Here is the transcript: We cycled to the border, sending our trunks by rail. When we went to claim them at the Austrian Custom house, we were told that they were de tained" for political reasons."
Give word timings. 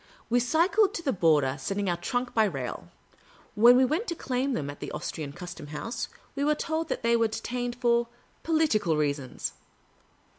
We 0.31 0.39
cycled 0.39 0.95
to 0.95 1.03
the 1.03 1.13
border, 1.13 1.57
sending 1.59 1.87
our 1.87 1.95
trunks 1.95 2.33
by 2.33 2.45
rail. 2.45 2.87
When 3.53 3.77
we 3.77 3.85
went 3.85 4.07
to 4.07 4.15
claim 4.15 4.53
them 4.53 4.67
at 4.71 4.79
the 4.79 4.91
Austrian 4.93 5.31
Custom 5.33 5.67
house, 5.67 6.07
we 6.35 6.43
were 6.43 6.55
told 6.55 6.89
that 6.89 7.03
they 7.03 7.15
were 7.15 7.27
de 7.27 7.37
tained" 7.37 7.75
for 7.81 8.07
political 8.41 8.97
reasons." 8.97 9.53